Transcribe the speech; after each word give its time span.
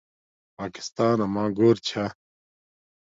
پاکستان 0.57 1.17
اما 1.25 1.43
گھور 1.57 1.75
چھا 1.87 2.05